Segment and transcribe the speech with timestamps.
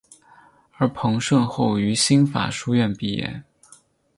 [0.77, 3.43] 而彭顺后于新法书院毕业。